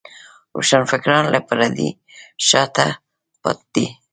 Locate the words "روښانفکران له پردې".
0.55-1.89